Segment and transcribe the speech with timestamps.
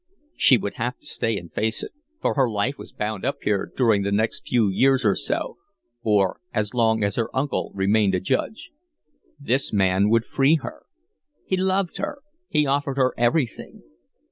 [0.35, 3.71] She would have to stay and face it, for her life was bound up here
[3.77, 5.59] during the next few years or so,
[6.01, 8.71] or as long as her uncle remained a judge.
[9.39, 10.85] This man would free her.
[11.45, 12.17] He loved her;
[12.49, 13.83] he offered her everything.